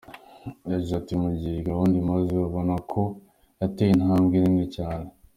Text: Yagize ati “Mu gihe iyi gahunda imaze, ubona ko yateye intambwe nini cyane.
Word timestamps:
Yagize 0.71 0.93
ati 0.99 1.13
“Mu 1.21 1.29
gihe 1.37 1.51
iyi 1.55 1.67
gahunda 1.69 1.95
imaze, 2.03 2.33
ubona 2.47 2.75
ko 2.91 3.01
yateye 3.63 3.91
intambwe 3.93 4.35
nini 4.39 4.65
cyane. 4.75 5.07